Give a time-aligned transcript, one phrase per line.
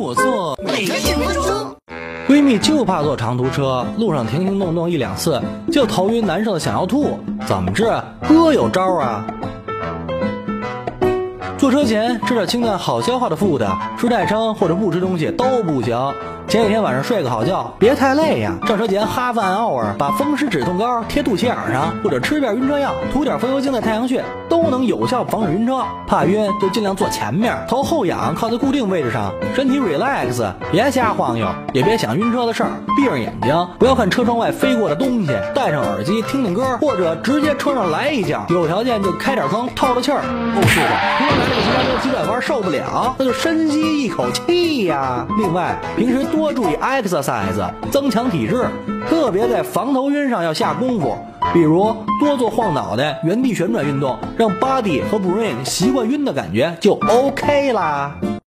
[0.00, 1.76] 我坐，每个十分钟。
[2.26, 5.38] 闺蜜就怕坐长途车，路上停停动动一两次
[5.70, 7.84] 就头晕难受的想要吐，怎么治？
[8.26, 9.26] 哥有招啊！
[11.58, 13.62] 坐车前吃点清淡好消化的 food，
[13.98, 15.94] 吃太撑或者不吃东西都不行。
[16.50, 18.52] 前几天晚上睡个好觉，别太累呀。
[18.66, 25.80] 上车前哈饭 hour，把风湿止痛膏贴肚脐眼上，或者吃片晕车药，涂点风油精在太阳穴，都能有效防止晕车。
[26.08, 32.70] 怕晕就尽量坐前面，头后仰靠在固定位置上，身体 relax，别瞎晃悠，也别想晕车的事儿。
[32.96, 38.44] 闭上眼睛，不要看车窗外飞过的东西，戴上耳机听听歌，或者直接车上来一觉。
[38.48, 40.18] 有条件就开点风透透气儿。
[40.18, 41.69] 哦，是的，
[42.40, 45.24] 受不了，那就深吸一口气呀。
[45.38, 46.40] 另外，平时多。
[46.40, 48.66] 多注意 exercise，增强体质，
[49.10, 51.14] 特别在防头晕上要下功夫。
[51.52, 58.14] 比如多做晃脑袋、原地旋转运动，让 body 和 brain 习惯晕的感觉，就 OK 啦。